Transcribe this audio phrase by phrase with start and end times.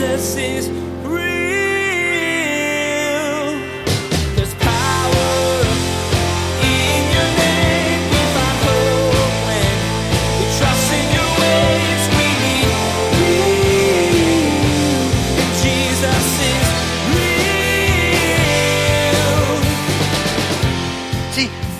[0.00, 0.80] Jesus is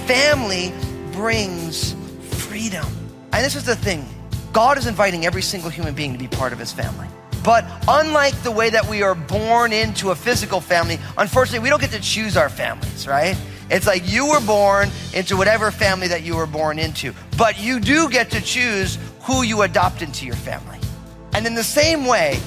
[0.07, 0.73] family
[1.13, 1.95] brings
[2.31, 2.85] freedom.
[3.33, 4.05] And this is the thing.
[4.53, 7.07] God is inviting every single human being to be part of his family.
[7.43, 11.81] But unlike the way that we are born into a physical family, unfortunately, we don't
[11.81, 13.37] get to choose our families, right?
[13.71, 17.81] It's like you were born into whatever family that you were born into, but you
[17.81, 20.79] do get to choose who you adopt into your family.
[21.35, 22.41] And in the same way,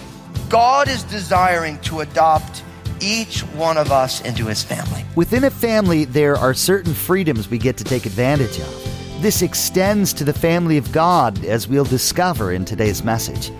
[0.49, 2.63] God is desiring to adopt
[2.99, 5.03] each one of us into his family.
[5.15, 9.21] Within a family, there are certain freedoms we get to take advantage of.
[9.21, 13.51] This extends to the family of God, as we'll discover in today's message.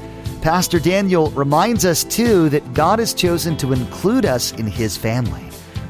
[0.43, 5.41] Pastor Daniel reminds us, too, that God has chosen to include us in his family.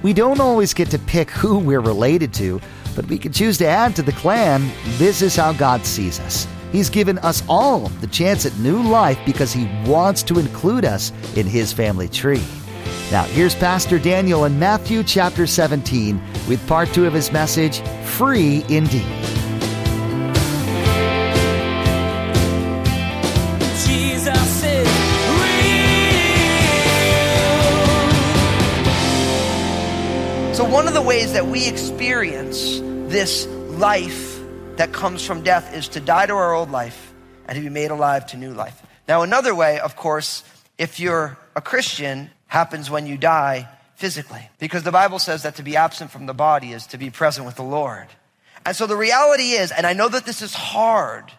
[0.03, 2.61] We don't always get to pick who we're related to,
[2.95, 4.71] but we can choose to add to the clan.
[4.99, 6.47] This is how God sees us.
[6.71, 11.11] He's given us all the chance at new life because he wants to include us
[11.35, 12.43] in his family tree.
[13.11, 18.63] Now, here's Pastor Daniel in Matthew chapter 17 with part two of his message, Free
[18.69, 19.32] Indeed.
[31.23, 34.41] Ways that we experience this life
[34.75, 37.13] that comes from death is to die to our old life
[37.47, 38.85] and to be made alive to new life.
[39.07, 40.43] Now, another way, of course,
[40.77, 44.49] if you're a Christian, happens when you die physically.
[44.59, 47.45] Because the Bible says that to be absent from the body is to be present
[47.45, 48.07] with the Lord.
[48.65, 51.31] And so the reality is, and I know that this is hard,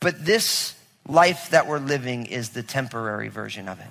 [0.00, 0.74] but this
[1.06, 3.86] life that we're living is the temporary version of it.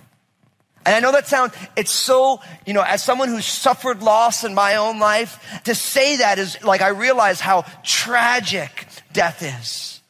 [0.86, 4.54] And I know that sounds, it's so, you know, as someone who's suffered loss in
[4.54, 10.02] my own life, to say that is like I realize how tragic death is.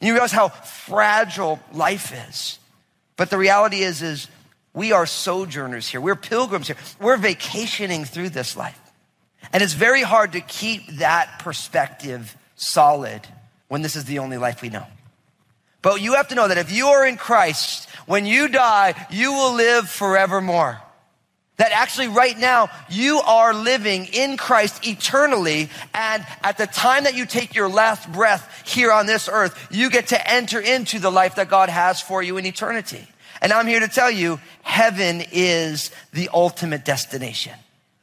[0.00, 2.58] And you realize how fragile life is.
[3.16, 4.28] But the reality is, is
[4.74, 6.00] we are sojourners here.
[6.00, 6.76] We're pilgrims here.
[7.00, 8.80] We're vacationing through this life.
[9.52, 13.22] And it's very hard to keep that perspective solid
[13.68, 14.86] when this is the only life we know.
[15.82, 19.32] But you have to know that if you are in Christ, when you die, you
[19.32, 20.80] will live forevermore.
[21.56, 25.70] That actually right now, you are living in Christ eternally.
[25.94, 29.90] And at the time that you take your last breath here on this earth, you
[29.90, 33.06] get to enter into the life that God has for you in eternity.
[33.40, 37.54] And I'm here to tell you, heaven is the ultimate destination.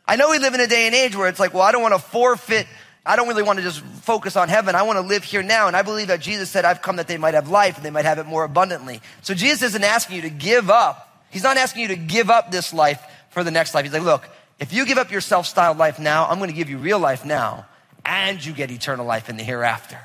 [0.06, 1.82] I know we live in a day and age where it's like, well, I don't
[1.82, 2.68] want to forfeit
[3.06, 4.76] I don't really want to just focus on heaven.
[4.76, 5.68] I want to live here now.
[5.68, 7.90] And I believe that Jesus said, I've come that they might have life and they
[7.90, 9.02] might have it more abundantly.
[9.22, 11.26] So Jesus isn't asking you to give up.
[11.30, 13.84] He's not asking you to give up this life for the next life.
[13.84, 16.70] He's like, look, if you give up your self-styled life now, I'm going to give
[16.70, 17.66] you real life now
[18.06, 20.00] and you get eternal life in the hereafter.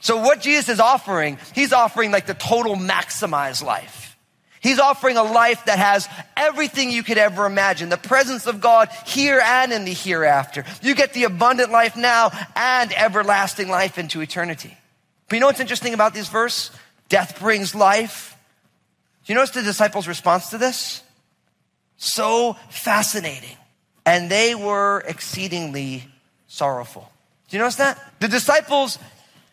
[0.00, 4.15] So what Jesus is offering, he's offering like the total maximized life.
[4.66, 7.88] He's offering a life that has everything you could ever imagine.
[7.88, 10.64] The presence of God here and in the hereafter.
[10.82, 14.76] You get the abundant life now and everlasting life into eternity.
[15.28, 16.72] But you know what's interesting about this verse?
[17.08, 18.36] Death brings life.
[19.24, 21.00] Do you notice the disciples' response to this?
[21.96, 23.56] So fascinating.
[24.04, 26.02] And they were exceedingly
[26.48, 27.08] sorrowful.
[27.50, 28.02] Do you notice that?
[28.18, 28.98] The disciples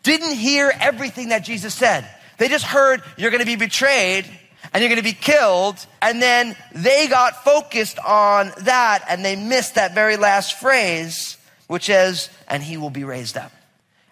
[0.02, 2.04] didn't hear everything that Jesus said.
[2.36, 4.28] They just heard, you're going to be betrayed
[4.72, 5.84] and you're going to be killed.
[6.00, 11.36] And then they got focused on that and they missed that very last phrase,
[11.66, 13.52] which is, and he will be raised up.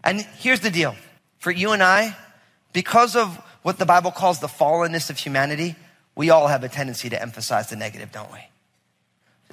[0.05, 0.95] And here's the deal.
[1.39, 2.17] For you and I,
[2.73, 5.77] because of what the Bible calls the fallenness of humanity,
[6.15, 8.39] we all have a tendency to emphasize the negative, don't we?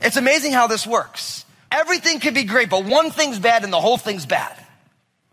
[0.01, 1.45] It's amazing how this works.
[1.71, 4.55] Everything could be great, but one thing's bad and the whole thing's bad.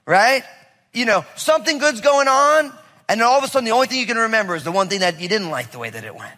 [0.06, 0.44] Right?
[0.92, 2.72] You know, something good's going on
[3.08, 5.00] and all of a sudden, the only thing you can remember is the one thing
[5.00, 6.34] that you didn't like the way that it went.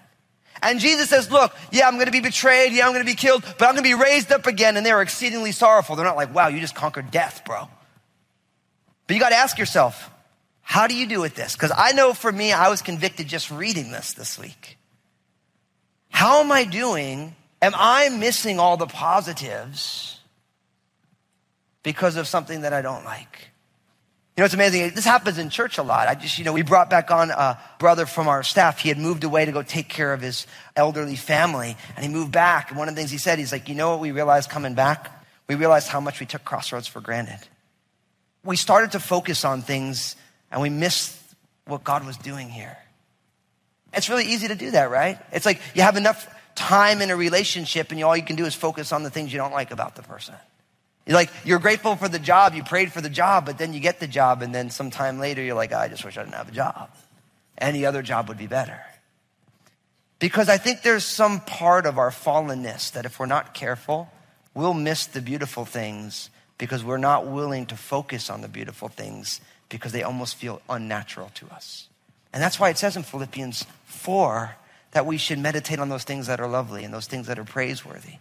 [0.60, 2.72] And Jesus says, look, yeah, I'm going to be betrayed.
[2.72, 4.76] Yeah, I'm going to be killed, but I'm going to be raised up again.
[4.76, 5.96] And they're exceedingly sorrowful.
[5.96, 7.68] They're not like, wow, you just conquered death, bro.
[9.06, 10.10] But you got to ask yourself,
[10.62, 11.54] how do you do with this?
[11.54, 14.76] Because I know for me, I was convicted just reading this this week.
[16.10, 17.34] How am I doing?
[17.62, 20.20] Am I missing all the positives
[21.82, 23.50] because of something that I don't like?
[24.38, 24.90] You know, it's amazing.
[24.90, 26.06] This happens in church a lot.
[26.06, 28.78] I just, you know, we brought back on a brother from our staff.
[28.78, 30.46] He had moved away to go take care of his
[30.76, 32.70] elderly family, and he moved back.
[32.70, 34.74] And one of the things he said, he's like, you know what we realized coming
[34.74, 35.10] back?
[35.48, 37.40] We realized how much we took Crossroads for granted.
[38.44, 40.14] We started to focus on things,
[40.52, 41.18] and we missed
[41.66, 42.78] what God was doing here.
[43.92, 45.18] It's really easy to do that, right?
[45.32, 48.54] It's like you have enough time in a relationship and all you can do is
[48.54, 50.36] focus on the things you don't like about the person.
[51.08, 53.98] Like, you're grateful for the job, you prayed for the job, but then you get
[53.98, 56.48] the job, and then sometime later you're like, oh, I just wish I didn't have
[56.48, 56.90] a job.
[57.56, 58.80] Any other job would be better.
[60.18, 64.10] Because I think there's some part of our fallenness that if we're not careful,
[64.52, 69.40] we'll miss the beautiful things because we're not willing to focus on the beautiful things
[69.68, 71.88] because they almost feel unnatural to us.
[72.32, 74.56] And that's why it says in Philippians 4
[74.92, 77.44] that we should meditate on those things that are lovely and those things that are
[77.44, 78.14] praiseworthy.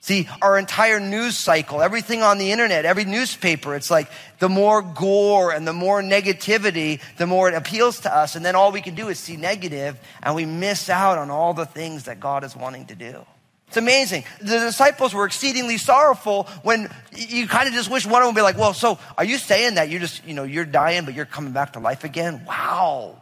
[0.00, 4.08] See, our entire news cycle, everything on the internet, every newspaper, it's like
[4.38, 8.36] the more gore and the more negativity, the more it appeals to us.
[8.36, 11.52] And then all we can do is see negative and we miss out on all
[11.52, 13.26] the things that God is wanting to do.
[13.66, 14.24] It's amazing.
[14.38, 18.38] The disciples were exceedingly sorrowful when you kind of just wish one of them would
[18.38, 21.14] be like, well, so are you saying that you're just, you know, you're dying, but
[21.14, 22.44] you're coming back to life again?
[22.46, 23.20] Wow.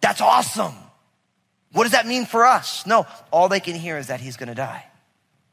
[0.00, 0.74] That's awesome.
[1.72, 2.86] What does that mean for us?
[2.86, 4.89] No, all they can hear is that he's going to die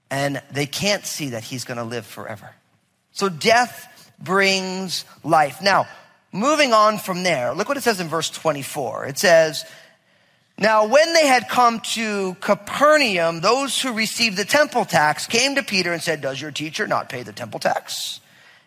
[0.09, 2.51] and they can't see that he's going to live forever.
[3.11, 5.61] So death brings life.
[5.61, 5.87] Now,
[6.31, 9.05] moving on from there, look what it says in verse 24.
[9.05, 9.65] It says,
[10.59, 15.61] now, when they had come to Capernaum, those who received the temple tax came to
[15.61, 18.21] Peter and said, Does your teacher not pay the temple tax?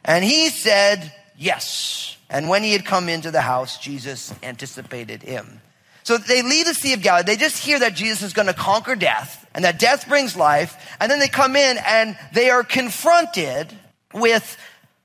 [0.04, 2.16] And he said, Yes.
[2.28, 5.60] And when he had come into the house, Jesus anticipated him.
[6.02, 7.24] So they leave the Sea of Galilee.
[7.24, 10.76] They just hear that Jesus is going to conquer death and that death brings life.
[11.00, 13.72] And then they come in and they are confronted
[14.12, 14.56] with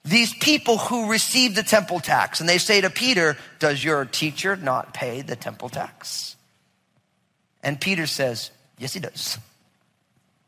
[0.04, 2.40] these people who receive the temple tax.
[2.40, 6.36] And they say to Peter, Does your teacher not pay the temple tax?
[7.64, 9.38] And Peter says, Yes, he does.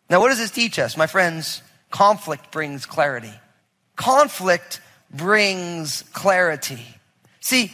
[0.10, 0.96] Now, what does this teach us?
[0.96, 3.34] My friends, conflict brings clarity.
[3.96, 4.80] Conflict
[5.12, 6.86] brings clarity.
[7.40, 7.74] See,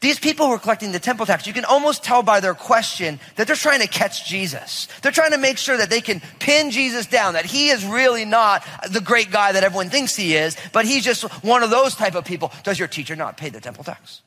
[0.00, 3.18] these people who are collecting the temple tax, you can almost tell by their question
[3.34, 4.86] that they're trying to catch Jesus.
[5.02, 8.24] They're trying to make sure that they can pin Jesus down, that he is really
[8.24, 11.96] not the great guy that everyone thinks he is, but he's just one of those
[11.96, 12.52] type of people.
[12.62, 14.22] Does your teacher not pay the temple tax?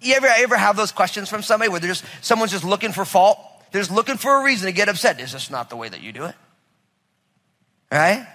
[0.00, 3.38] You ever, ever have those questions from somebody where just, someone's just looking for fault?
[3.72, 5.20] They're just looking for a reason to get upset.
[5.20, 6.34] Is this not the way that you do it?
[7.90, 8.26] Right?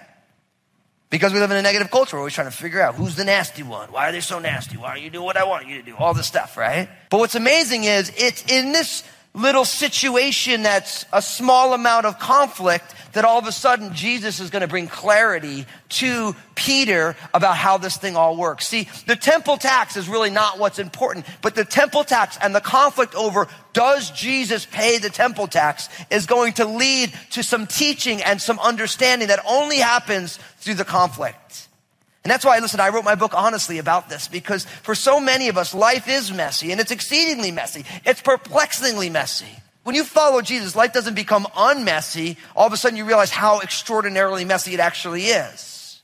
[1.08, 3.24] Because we live in a negative culture, we're always trying to figure out who's the
[3.24, 3.92] nasty one.
[3.92, 4.76] Why are they so nasty?
[4.76, 5.94] Why don't you do what I want you to do?
[5.96, 6.88] All this stuff, right?
[7.10, 9.04] But what's amazing is it's in this
[9.36, 14.50] little situation that's a small amount of conflict that all of a sudden Jesus is
[14.50, 18.66] going to bring clarity to Peter about how this thing all works.
[18.66, 22.60] See, the temple tax is really not what's important, but the temple tax and the
[22.60, 28.22] conflict over does Jesus pay the temple tax is going to lead to some teaching
[28.22, 31.68] and some understanding that only happens through the conflict.
[32.26, 35.46] And that's why, listen, I wrote my book honestly about this because for so many
[35.46, 37.84] of us, life is messy and it's exceedingly messy.
[38.04, 39.46] It's perplexingly messy.
[39.84, 42.36] When you follow Jesus, life doesn't become unmessy.
[42.56, 46.02] All of a sudden you realize how extraordinarily messy it actually is.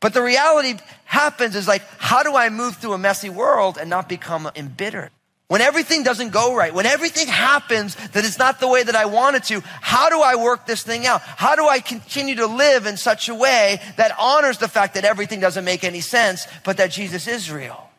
[0.00, 0.74] But the reality
[1.04, 5.12] happens is like, how do I move through a messy world and not become embittered?
[5.52, 9.04] When everything doesn't go right, when everything happens that it's not the way that I
[9.04, 11.20] wanted to, how do I work this thing out?
[11.20, 15.04] How do I continue to live in such a way that honors the fact that
[15.04, 17.91] everything doesn't make any sense, but that Jesus is real?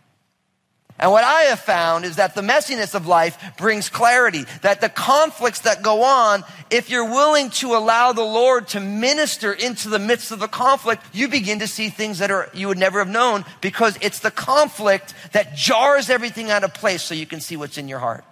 [0.99, 4.89] And what I have found is that the messiness of life brings clarity, that the
[4.89, 9.97] conflicts that go on, if you're willing to allow the Lord to minister into the
[9.97, 13.09] midst of the conflict, you begin to see things that are, you would never have
[13.09, 17.57] known because it's the conflict that jars everything out of place so you can see
[17.57, 18.23] what's in your heart.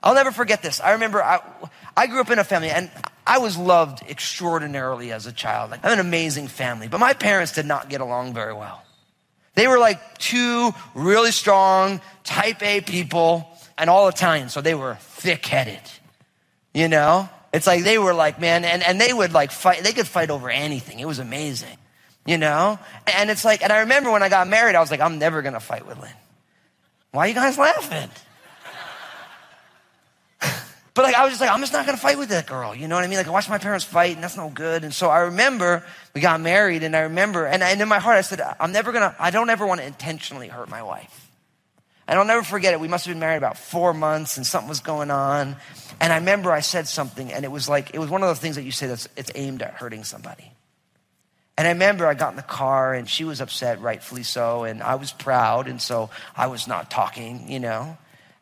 [0.00, 0.80] I'll never forget this.
[0.80, 1.40] I remember I,
[1.96, 2.90] I grew up in a family and
[3.26, 5.72] I was loved extraordinarily as a child.
[5.82, 8.84] I'm an amazing family, but my parents did not get along very well.
[9.58, 14.48] They were like two really strong type A people and all Italian.
[14.50, 15.80] So they were thick headed,
[16.72, 17.28] you know?
[17.52, 20.30] It's like they were like, man, and, and they would like fight, they could fight
[20.30, 21.00] over anything.
[21.00, 21.76] It was amazing,
[22.26, 22.78] you know?
[23.06, 25.42] And it's like, and I remember when I got married, I was like, I'm never
[25.42, 26.12] gonna fight with Lynn.
[27.10, 28.10] Why are you guys laughing?
[30.98, 32.74] But like, I was just like, I'm just not gonna fight with that girl.
[32.74, 33.18] You know what I mean?
[33.18, 34.82] Like, I watched my parents fight and that's no good.
[34.82, 38.16] And so I remember we got married and I remember, and, and in my heart
[38.16, 41.30] I said, I'm never gonna, I don't ever wanna intentionally hurt my wife.
[42.08, 42.80] And I'll never forget it.
[42.80, 45.54] We must have been married about four months and something was going on.
[46.00, 48.40] And I remember I said something and it was like, it was one of those
[48.40, 50.52] things that you say that's, it's aimed at hurting somebody.
[51.56, 54.64] And I remember I got in the car and she was upset, rightfully so.
[54.64, 55.68] And I was proud.
[55.68, 57.96] And so I was not talking, you know.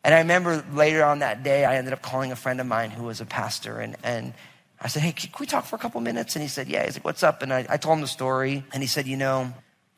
[0.07, 2.89] And I remember later on that day, I ended up calling a friend of mine
[2.89, 3.79] who was a pastor.
[3.79, 4.33] And, and
[4.81, 6.35] I said, Hey, can we talk for a couple minutes?
[6.35, 6.85] And he said, Yeah.
[6.85, 7.43] He's like, What's up?
[7.43, 8.63] And I, I told him the story.
[8.73, 9.53] And he said, You know,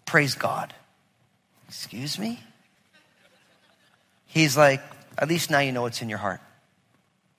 [0.05, 0.73] praise God.
[1.69, 2.39] Excuse me?
[4.29, 4.81] he's like,
[5.17, 6.39] at least now you know what's in your heart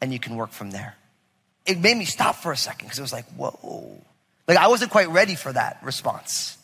[0.00, 0.96] and you can work from there.
[1.64, 4.02] It made me stop for a second because it was like, whoa.
[4.46, 6.58] Like I wasn't quite ready for that response.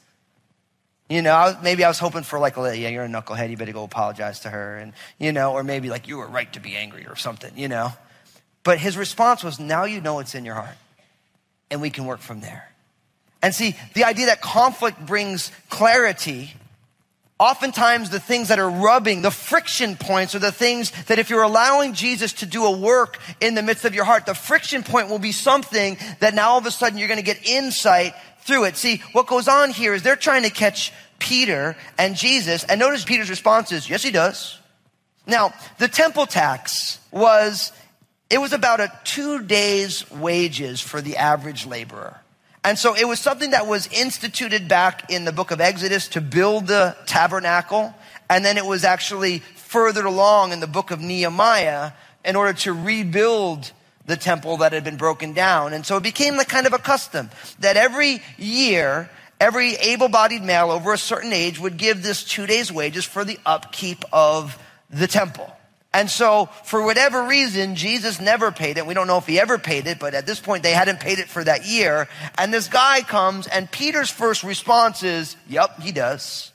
[1.09, 3.73] You know, I maybe I was hoping for like, yeah, you're a knucklehead, you better
[3.73, 4.77] go apologize to her.
[4.77, 7.69] And, you know, or maybe like you were right to be angry or something, you
[7.69, 7.93] know.
[8.65, 10.77] But his response was, now you know what's in your heart
[11.71, 12.69] and we can work from there.
[13.41, 16.55] And see, the idea that conflict brings clarity
[17.39, 21.43] Oftentimes, the things that are rubbing, the friction points, are the things that if you're
[21.43, 25.11] allowing Jesus to do a work in the midst of your heart, the friction point
[25.11, 28.15] will be something that now all of a sudden you're going to get insight
[28.47, 28.77] through it.
[28.77, 33.05] See, what goes on here is they're trying to catch Peter and Jesus, and notice
[33.05, 34.59] Peter's response is, yes, he does.
[35.27, 37.73] Now, the temple tax was,
[38.31, 42.21] it was about a two days wages for the average laborer.
[42.63, 46.21] And so it was something that was instituted back in the book of Exodus to
[46.21, 47.95] build the tabernacle.
[48.29, 51.93] And then it was actually further along in the book of Nehemiah
[52.25, 53.71] in order to rebuild
[54.07, 55.73] the temple that had been broken down.
[55.73, 59.11] And so it became the kind of a custom that every year,
[59.41, 63.39] every able-bodied male over a certain age would give this two days wages for the
[63.45, 64.59] upkeep of
[64.91, 65.53] the temple.
[65.93, 68.87] And so, for whatever reason, Jesus never paid it.
[68.87, 71.19] We don't know if he ever paid it, but at this point, they hadn't paid
[71.19, 72.07] it for that year.
[72.37, 76.53] And this guy comes, and Peter's first response is, Yep, he does.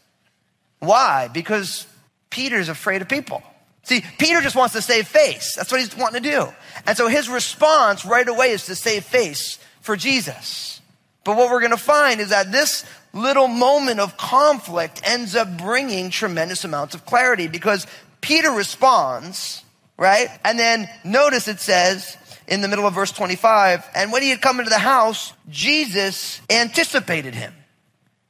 [0.77, 1.27] Why?
[1.27, 1.87] Because
[2.29, 3.41] Peter's afraid of people.
[3.83, 5.55] See, Peter just wants to save face.
[5.55, 6.47] That's what he's wanting to do.
[6.85, 10.81] And so his response right away is to save face for Jesus.
[11.23, 15.57] But what we're going to find is that this little moment of conflict ends up
[15.57, 17.85] bringing tremendous amounts of clarity because
[18.21, 19.63] Peter responds,
[19.97, 20.29] right?
[20.45, 24.41] And then notice it says in the middle of verse 25, and when he had
[24.41, 27.53] come into the house, Jesus anticipated him.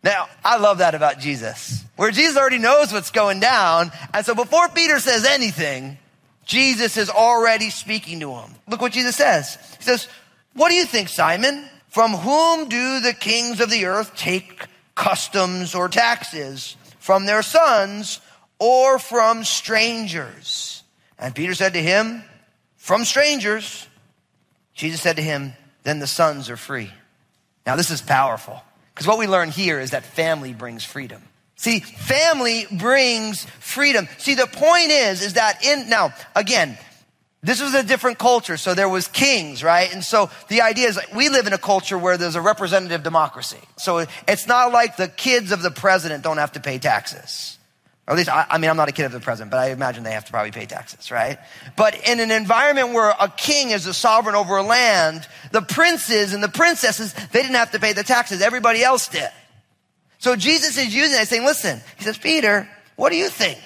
[0.04, 3.92] Now, I love that about Jesus, where Jesus already knows what's going down.
[4.14, 6.00] And so before Peter says anything,
[6.46, 8.56] Jesus is already speaking to him.
[8.68, 9.58] Look what Jesus says.
[9.78, 10.08] He says,
[10.54, 11.68] What do you think, Simon?
[11.90, 14.66] From whom do the kings of the earth take
[14.96, 16.78] customs or taxes?
[17.00, 18.22] From their sons
[18.58, 20.84] or from strangers?
[21.20, 22.24] And Peter said to him,
[22.78, 23.88] From strangers.
[24.74, 25.54] Jesus said to him,
[25.84, 26.92] Then the sons are free.
[27.68, 31.22] Now, this is powerful because what we learn here is that family brings freedom.
[31.56, 34.08] See, family brings freedom.
[34.18, 36.78] See, the point is, is that in, now, again,
[37.44, 38.58] this was a different culture.
[38.58, 39.92] So there was kings, right?
[39.94, 43.60] And so the idea is we live in a culture where there's a representative democracy.
[43.78, 47.58] So it's not like the kids of the president don't have to pay taxes.
[48.08, 49.72] Or at least, I, I, mean, I'm not a kid of the president, but I
[49.72, 51.38] imagine they have to probably pay taxes, right?
[51.76, 56.34] But in an environment where a king is the sovereign over a land, the princes
[56.34, 58.42] and the princesses, they didn't have to pay the taxes.
[58.42, 59.30] Everybody else did.
[60.18, 63.60] So Jesus is using that, saying, listen, he says, Peter, what do you think?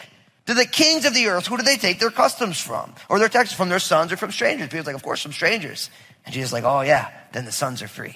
[0.46, 2.94] Do the kings of the earth, who do they take their customs from?
[3.10, 4.70] Or their taxes from their sons or from strangers?
[4.70, 5.89] Peter's like, of course, from strangers.
[6.25, 8.15] And Jesus is like, oh yeah, then the sons are free.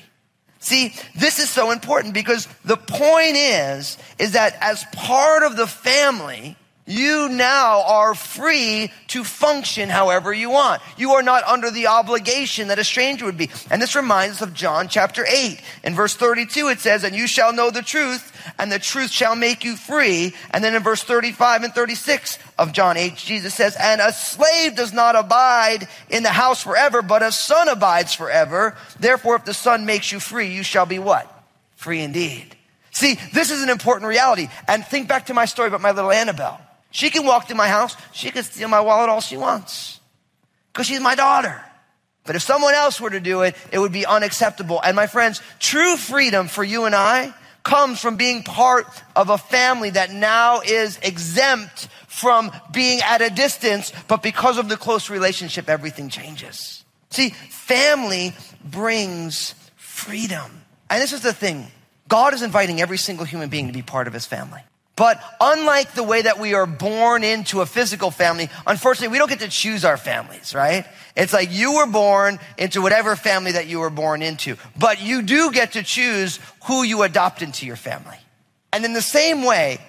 [0.60, 5.68] See, this is so important because the point is, is that as part of the
[5.68, 6.58] family,
[6.90, 10.82] you now are free to function however you want.
[10.98, 13.52] You are not under the obligation that a stranger would be.
[13.70, 15.62] And this reminds us of John chapter 8.
[15.84, 19.36] In verse 32, it says, And you shall know the truth, and the truth shall
[19.36, 20.34] make you free.
[20.50, 24.76] And then in verse 35 and 36 of John 8, Jesus says, And a slave
[24.76, 28.76] does not abide in the house forever, but a son abides forever.
[29.00, 31.32] Therefore, if the son makes you free, you shall be what?
[31.76, 32.56] Free indeed.
[32.90, 34.48] See, this is an important reality.
[34.68, 36.60] And think back to my story about my little Annabelle.
[36.92, 37.96] She can walk through my house.
[38.14, 40.00] She can steal my wallet all she wants
[40.74, 41.62] because she's my daughter.
[42.26, 44.82] But if someone else were to do it, it would be unacceptable.
[44.82, 49.38] And my friends, true freedom for you and I comes from being part of a
[49.38, 55.10] family that now is exempt from being at a distance, but because of the close
[55.10, 56.84] relationship, everything changes.
[57.10, 60.64] See, family brings freedom.
[60.90, 61.68] And this is the thing.
[62.08, 64.62] God is inviting every single human being to be part of his family.
[65.00, 69.30] But unlike the way that we are born into a physical family, unfortunately, we don't
[69.30, 70.86] get to choose our families, right?
[71.16, 75.22] It's like you were born into whatever family that you were born into, but you
[75.22, 78.18] do get to choose who you adopt into your family.
[78.74, 79.80] And in the same way,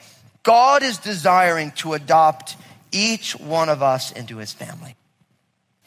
[0.45, 2.57] God is desiring to adopt
[2.93, 4.95] each one of us into his family.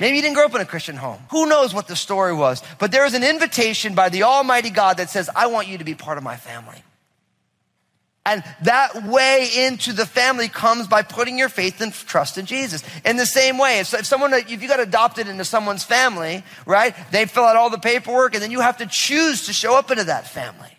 [0.01, 1.21] Maybe you didn't grow up in a Christian home.
[1.31, 2.61] Who knows what the story was?
[2.77, 5.85] But there is an invitation by the Almighty God that says, I want you to
[5.85, 6.83] be part of my family.
[8.25, 12.81] And that way into the family comes by putting your faith and trust in Jesus.
[13.03, 17.25] In the same way, if, someone, if you got adopted into someone's family, right, they
[17.25, 20.05] fill out all the paperwork and then you have to choose to show up into
[20.05, 20.71] that family.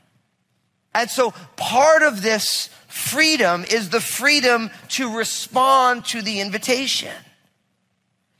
[0.94, 7.12] And so part of this freedom is the freedom to respond to the invitation.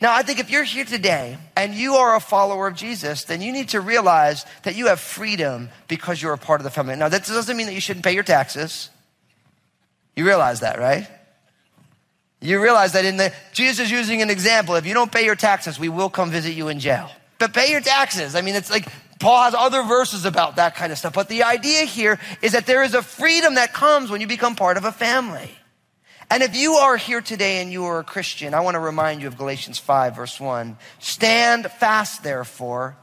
[0.01, 3.43] Now, I think if you're here today and you are a follower of Jesus, then
[3.43, 6.97] you need to realize that you have freedom because you're a part of the family.
[6.97, 8.91] Now, that doesn't mean that you shouldn't pay your taxes.
[10.17, 11.09] You realize that, right?
[12.41, 14.75] You realize that in the, Jesus is using an example.
[14.75, 17.11] If you don't pay your taxes, we will come visit you in jail.
[17.39, 18.35] But pay your taxes.
[18.35, 18.87] I mean, it's like
[19.19, 21.15] Paul has other verses about that kind of stuff.
[21.15, 24.57] But the idea here is that there is a freedom that comes when you become
[24.57, 25.51] part of a family.
[26.31, 29.23] And if you are here today and you are a Christian, I want to remind
[29.23, 30.77] you of Galatians 5, verse 1.
[30.99, 32.97] Stand fast, therefore,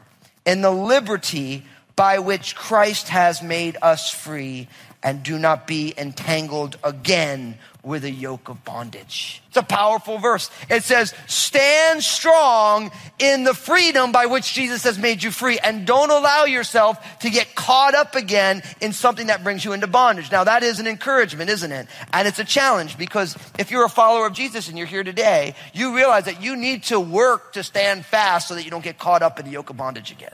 [0.45, 1.65] in the liberty
[1.95, 4.67] by which Christ has made us free,
[5.03, 9.41] and do not be entangled again with a yoke of bondage.
[9.47, 10.51] It's a powerful verse.
[10.69, 15.87] It says, stand strong in the freedom by which Jesus has made you free and
[15.87, 20.31] don't allow yourself to get caught up again in something that brings you into bondage.
[20.31, 21.87] Now that is an encouragement, isn't it?
[22.13, 25.55] And it's a challenge because if you're a follower of Jesus and you're here today,
[25.73, 28.99] you realize that you need to work to stand fast so that you don't get
[28.99, 30.33] caught up in the yoke of bondage again.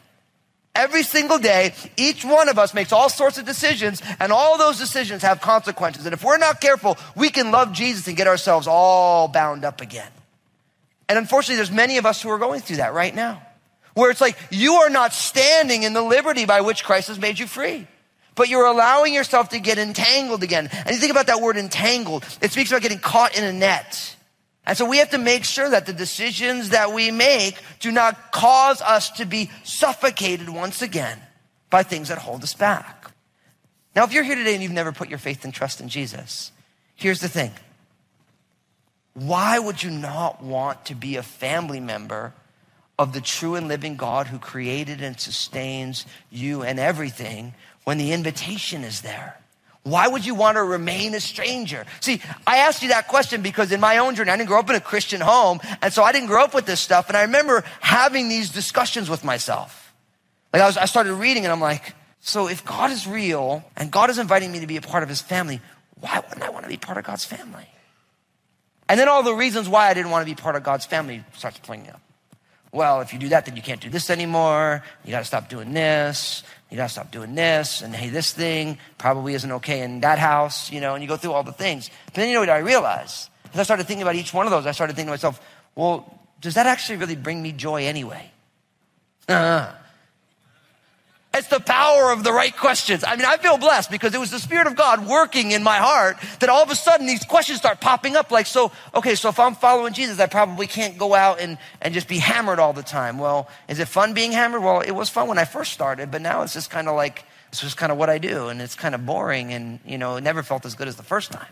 [0.78, 4.78] Every single day, each one of us makes all sorts of decisions, and all those
[4.78, 6.06] decisions have consequences.
[6.06, 9.82] And if we're not careful, we can love Jesus and get ourselves all bound up
[9.82, 10.12] again.
[11.10, 13.42] And unfortunately, there's many of us who are going through that right now,
[13.96, 17.40] where it's like you are not standing in the liberty by which Christ has made
[17.40, 17.88] you free.
[18.36, 20.70] But you're allowing yourself to get entangled again.
[20.72, 24.16] And you think about that word entangled, it speaks about getting caught in a net.
[24.68, 28.34] And so we have to make sure that the decisions that we make do not
[28.34, 31.18] cause us to be suffocated once again
[31.70, 33.12] by things that hold us back.
[33.96, 36.52] Now, if you're here today and you've never put your faith and trust in Jesus,
[36.96, 37.52] here's the thing.
[39.14, 42.34] Why would you not want to be a family member
[43.00, 47.54] of the true and living God who created and sustains you and everything
[47.86, 49.40] when the invitation is there?
[49.88, 51.86] Why would you want to remain a stranger?
[52.02, 54.70] See, I asked you that question because in my own journey, I didn't grow up
[54.70, 55.62] in a Christian home.
[55.82, 57.08] And so I didn't grow up with this stuff.
[57.08, 59.94] And I remember having these discussions with myself.
[60.52, 63.90] Like I, was, I started reading and I'm like, so if God is real and
[63.90, 65.62] God is inviting me to be a part of his family,
[66.00, 67.68] why wouldn't I want to be part of God's family?
[68.90, 71.24] And then all the reasons why I didn't want to be part of God's family
[71.34, 72.02] starts playing out.
[72.74, 74.84] Well, if you do that, then you can't do this anymore.
[75.06, 78.78] You got to stop doing this you gotta stop doing this, and hey, this thing
[78.98, 81.90] probably isn't okay in that house, you know, and you go through all the things.
[82.06, 83.30] But then you know what I realized?
[83.54, 85.42] As I started thinking about each one of those, I started thinking to myself,
[85.76, 88.32] well, does that actually really bring me joy anyway?
[89.30, 89.72] Uh,
[91.34, 93.04] it's the power of the right questions.
[93.04, 95.78] I mean, I feel blessed because it was the Spirit of God working in my
[95.78, 99.30] heart that all of a sudden these questions start popping up like, so, okay, so
[99.30, 102.74] if I'm following Jesus, I probably can't go out and, and just be hammered all
[102.74, 103.20] the time.
[103.20, 104.64] Well, is it fun being hammered?
[104.64, 107.24] Well, it was fun when I first started, but now it's just kind of like,
[107.50, 110.16] it's just kind of what I do and it's kind of boring and, you know,
[110.16, 111.48] it never felt as good as the first time.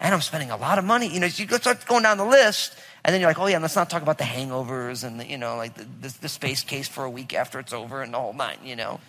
[0.00, 1.08] And I'm spending a lot of money.
[1.08, 3.76] You know, you start going down the list and then you're like, oh yeah, let's
[3.76, 6.88] not talk about the hangovers and the, you know, like the, the, the space case
[6.88, 9.00] for a week after it's over and the whole nine, you know.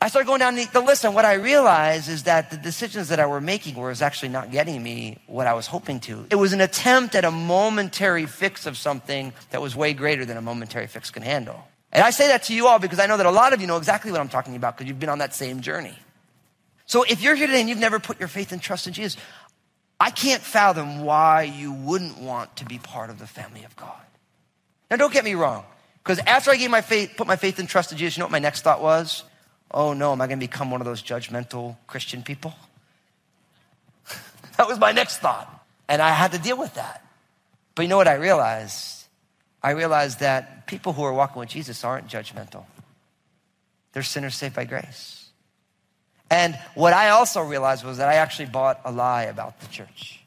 [0.00, 3.10] I started going down the, the list, and what I realized is that the decisions
[3.10, 6.26] that I were making was actually not getting me what I was hoping to.
[6.28, 10.36] It was an attempt at a momentary fix of something that was way greater than
[10.36, 11.68] a momentary fix can handle.
[11.92, 13.68] And I say that to you all because I know that a lot of you
[13.68, 15.94] know exactly what I'm talking about because you've been on that same journey.
[16.86, 19.16] So if you're here today and you've never put your faith and trust in Jesus,
[20.02, 24.02] I can't fathom why you wouldn't want to be part of the family of God.
[24.90, 25.62] Now, don't get me wrong,
[26.02, 28.24] because after I gave my faith, put my faith and trust in Jesus, you know
[28.24, 29.22] what my next thought was?
[29.70, 32.52] Oh no, am I going to become one of those judgmental Christian people?
[34.56, 35.64] that was my next thought.
[35.88, 37.06] And I had to deal with that.
[37.76, 39.04] But you know what I realized?
[39.62, 42.64] I realized that people who are walking with Jesus aren't judgmental.
[43.92, 45.21] They're sinners saved by grace.
[46.32, 50.18] And what I also realized was that I actually bought a lie about the church.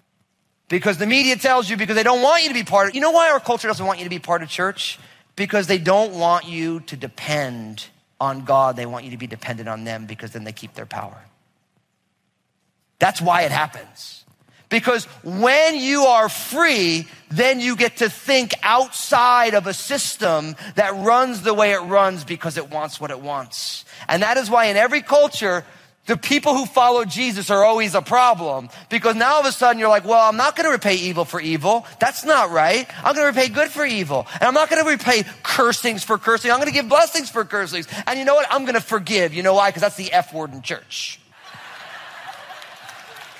[0.70, 3.02] Because the media tells you because they don't want you to be part of You
[3.02, 5.00] know why our culture doesn't want you to be part of church?
[5.36, 7.88] Because they don't want you to depend
[8.22, 8.76] on God.
[8.76, 11.20] They want you to be dependent on them because then they keep their power.
[13.00, 14.26] That's why it happens.
[14.70, 20.94] Because when you are free, then you get to think outside of a system that
[20.96, 23.86] runs the way it runs because it wants what it wants.
[24.08, 25.65] And that is why in every culture,
[26.06, 29.80] the people who follow Jesus are always a problem because now all of a sudden
[29.80, 31.86] you're like, well, I'm not going to repay evil for evil.
[32.00, 32.88] That's not right.
[33.04, 34.28] I'm going to repay good for evil.
[34.34, 36.52] And I'm not going to repay cursings for cursing.
[36.52, 37.88] I'm going to give blessings for cursings.
[38.06, 38.46] And you know what?
[38.52, 39.34] I'm going to forgive.
[39.34, 39.70] You know why?
[39.70, 41.20] Because that's the F word in church.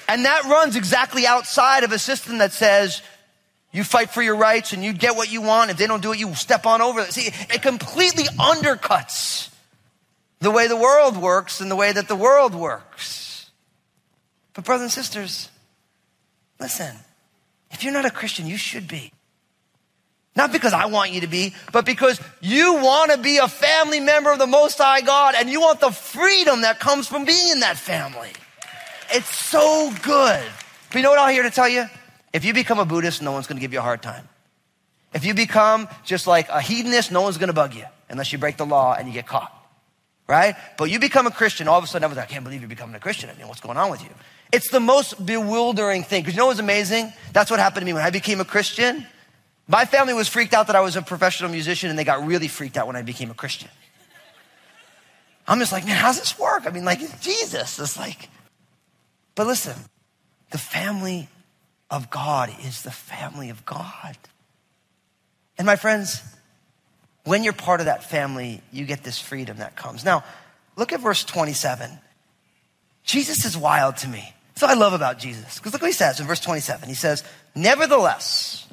[0.08, 3.04] And that runs exactly outside of a system that says
[3.72, 5.70] you fight for your rights and you get what you want.
[5.70, 7.04] If they don't do it, you step on over.
[7.06, 9.50] See, it completely undercuts
[10.40, 13.50] the way the world works and the way that the world works.
[14.54, 15.50] But, brothers and sisters,
[16.60, 16.96] Listen,
[17.72, 19.12] if you're not a Christian, you should be.
[20.36, 24.02] Not because I want you to be, but because you want to be a family
[24.02, 27.52] member of the Most High God and you want the freedom that comes from being
[27.52, 28.32] in that family.
[29.12, 30.44] It's so good.
[30.90, 31.86] But you know what I'm here to tell you?
[32.34, 34.28] If you become a Buddhist, no one's going to give you a hard time.
[35.14, 38.38] If you become just like a hedonist, no one's going to bug you unless you
[38.38, 39.55] break the law and you get caught.
[40.28, 40.56] Right?
[40.78, 42.68] But you become a Christian, all of a sudden, everyone's like, I can't believe you're
[42.68, 43.30] becoming a Christian.
[43.30, 44.10] I mean, what's going on with you?
[44.52, 46.24] It's the most bewildering thing.
[46.24, 47.14] Because you know what's amazing?
[47.32, 49.06] That's what happened to me when I became a Christian.
[49.68, 52.48] My family was freaked out that I was a professional musician, and they got really
[52.48, 53.70] freaked out when I became a Christian.
[55.48, 56.66] I'm just like, man, how's this work?
[56.66, 57.78] I mean, like, Jesus.
[57.78, 58.30] It's like,
[59.36, 59.76] but listen,
[60.52, 61.30] the family
[61.92, 64.18] of God is the family of God.
[65.58, 66.22] And my friends,
[67.26, 70.06] when you're part of that family, you get this freedom that comes.
[70.06, 70.24] Now,
[70.76, 71.92] look at verse 27.
[73.04, 74.34] Jesus is wild to me.
[74.54, 75.58] That's what I love about Jesus.
[75.58, 76.88] Because look what he says in verse 27.
[76.88, 77.24] He says,
[77.56, 78.68] Nevertheless,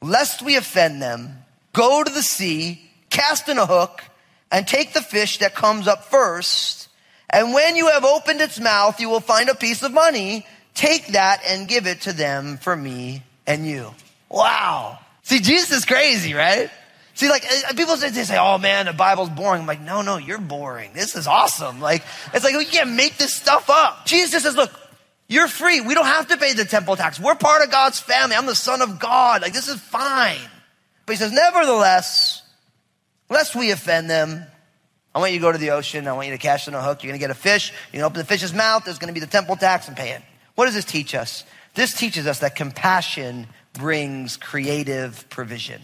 [0.00, 4.02] lest we offend them, go to the sea, cast in a hook,
[4.50, 6.88] and take the fish that comes up first.
[7.28, 10.46] And when you have opened its mouth, you will find a piece of money.
[10.74, 13.92] Take that and give it to them for me and you.
[14.28, 14.98] Wow.
[15.22, 16.70] See, Jesus is crazy, right?
[17.16, 20.02] See, like uh, people say, they say, "Oh man, the Bible's boring." I'm like, "No,
[20.02, 20.92] no, you're boring.
[20.92, 24.04] This is awesome." Like, it's like we can't make this stuff up.
[24.04, 24.70] Jesus says, "Look,
[25.26, 25.80] you're free.
[25.80, 27.18] We don't have to pay the temple tax.
[27.18, 28.36] We're part of God's family.
[28.36, 29.40] I'm the Son of God.
[29.40, 30.38] Like, this is fine."
[31.06, 32.42] But he says, "Nevertheless,
[33.30, 34.44] lest we offend them,
[35.14, 36.06] I want you to go to the ocean.
[36.06, 37.02] I want you to cast in a hook.
[37.02, 37.72] You're going to get a fish.
[37.92, 38.84] You're going to open the fish's mouth.
[38.84, 40.20] There's going to be the temple tax and pay it."
[40.54, 41.44] What does this teach us?
[41.72, 45.80] This teaches us that compassion brings creative provision.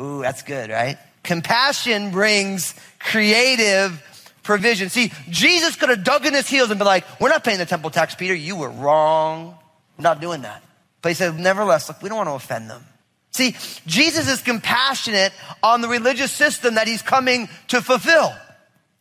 [0.00, 0.98] Ooh, that's good, right?
[1.22, 4.02] Compassion brings creative
[4.42, 4.90] provision.
[4.90, 7.66] See, Jesus could have dug in his heels and been like, we're not paying the
[7.66, 8.34] temple tax, Peter.
[8.34, 9.56] You were wrong.
[9.96, 10.62] We're not doing that.
[11.02, 12.84] But he said, nevertheless, look, we don't want to offend them.
[13.30, 18.32] See, Jesus is compassionate on the religious system that he's coming to fulfill.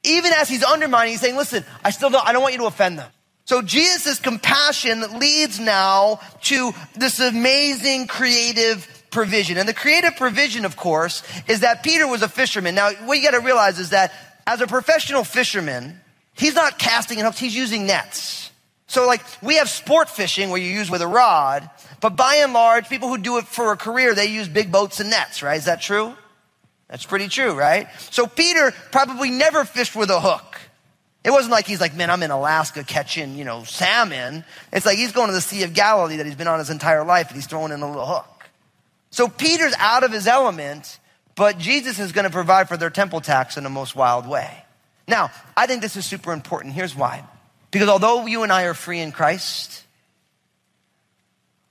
[0.03, 2.65] Even as he's undermining, he's saying, listen, I still don't, I don't want you to
[2.65, 3.10] offend them.
[3.45, 9.58] So Jesus' compassion leads now to this amazing creative provision.
[9.58, 12.76] And the creative provision, of course, is that Peter was a fisherman.
[12.76, 14.12] Now, what you got to realize is that
[14.45, 16.02] as a professional fisherman,
[16.34, 18.52] he's not casting in hooks, he's using nets.
[18.88, 21.69] So, like, we have sport fishing where you use with a rod,
[22.02, 24.99] but by and large, people who do it for a career, they use big boats
[24.99, 25.58] and nets, right?
[25.58, 26.13] Is that true?
[26.89, 27.88] That's pretty true, right?
[28.12, 30.60] So, Peter probably never fished with a hook.
[31.23, 34.43] It wasn't like he's like, man, I'm in Alaska catching, you know, salmon.
[34.73, 37.06] It's like he's going to the Sea of Galilee that he's been on his entire
[37.06, 38.33] life and he's throwing in a little hook.
[39.13, 40.97] So Peter's out of his element,
[41.36, 44.65] but Jesus is going to provide for their temple tax in the most wild way.
[45.08, 46.73] Now, I think this is super important.
[46.73, 47.23] Here's why.
[47.69, 49.84] Because although you and I are free in Christ,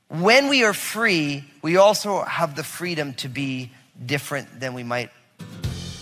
[0.07, 3.72] when we are free, we also have the freedom to be
[4.07, 5.11] different than we might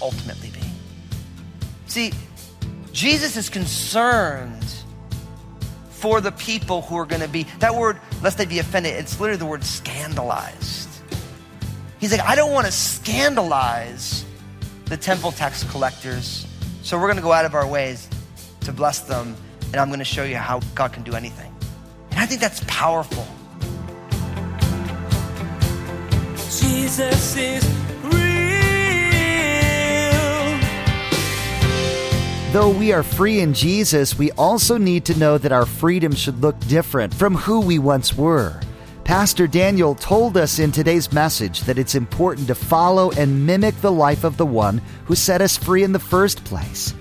[0.03, 0.61] ultimately be.
[1.87, 2.13] See,
[2.93, 4.67] Jesus is concerned
[5.89, 9.19] for the people who are going to be, that word, lest they be offended, it's
[9.19, 10.80] literally the word scandalized.
[12.01, 14.25] He's like, I don't want to scandalize
[14.87, 16.47] the temple tax collectors.
[16.83, 18.09] So we're going to go out of our ways
[18.63, 19.37] to bless them.
[19.67, 21.55] And I'm going to show you how God can do anything.
[22.11, 23.27] And I think that's powerful.
[26.37, 27.65] Jesus is
[28.03, 28.21] real.
[32.53, 36.41] Though we are free in Jesus, we also need to know that our freedom should
[36.41, 38.59] look different from who we once were.
[39.11, 43.91] Pastor Daniel told us in today's message that it's important to follow and mimic the
[43.91, 46.95] life of the one who set us free in the first place.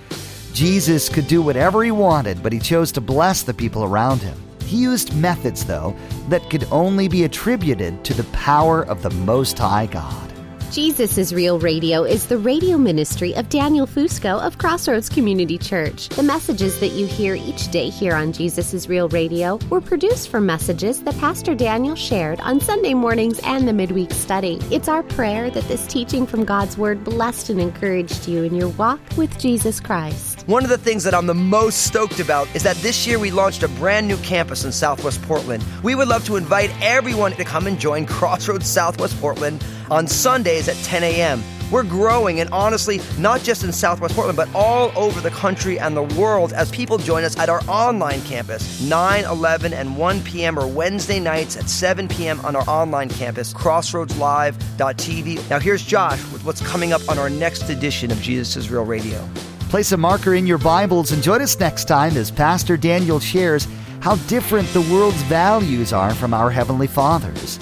[0.51, 4.35] Jesus could do whatever he wanted, but he chose to bless the people around him.
[4.63, 5.95] He used methods, though,
[6.29, 10.28] that could only be attributed to the power of the Most High God.
[10.71, 16.09] Jesus is Real Radio is the radio ministry of Daniel Fusco of Crossroads Community Church.
[16.09, 20.29] The messages that you hear each day here on Jesus is Real Radio were produced
[20.29, 24.59] from messages that Pastor Daniel shared on Sunday mornings and the midweek study.
[24.69, 28.69] It's our prayer that this teaching from God's Word blessed and encouraged you in your
[28.69, 30.47] walk with Jesus Christ.
[30.47, 33.31] One of the things that I'm the most stoked about is that this year we
[33.31, 35.63] launched a brand new campus in Southwest Portland.
[35.81, 40.67] We would love to invite everyone to come and join Crossroads Southwest Portland on Sundays
[40.67, 41.43] at 10 a.m.
[41.71, 45.95] We're growing, and honestly, not just in Southwest Portland, but all over the country and
[45.95, 48.81] the world as people join us at our online campus.
[48.81, 50.57] 9, 11, and 1 p.m.
[50.57, 52.39] or Wednesday nights at 7 p.m.
[52.41, 55.49] on our online campus, crossroadslive.tv.
[55.49, 58.85] Now, here's Josh with what's coming up on our next edition of Jesus is Real
[58.85, 59.27] Radio.
[59.69, 63.67] Place a marker in your Bibles and join us next time as Pastor Daniel shares
[63.99, 67.59] how different the world's values are from our Heavenly Father's.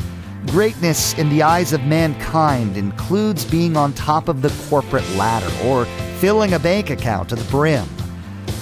[0.47, 5.83] Greatness in the eyes of mankind includes being on top of the corporate ladder or
[6.19, 7.85] filling a bank account to the brim.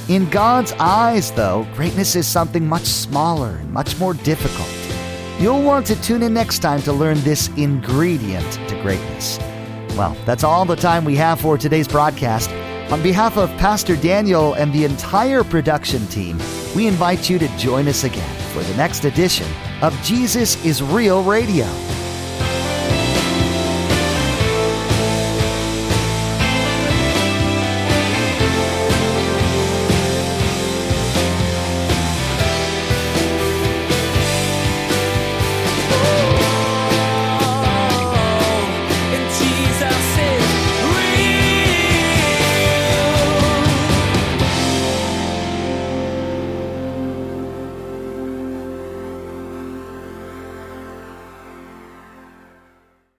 [0.09, 4.67] In God's eyes, though, greatness is something much smaller and much more difficult.
[5.39, 9.37] You'll want to tune in next time to learn this ingredient to greatness.
[9.95, 12.49] Well, that's all the time we have for today's broadcast.
[12.91, 16.39] On behalf of Pastor Daniel and the entire production team,
[16.75, 21.21] we invite you to join us again for the next edition of Jesus is Real
[21.21, 21.65] Radio.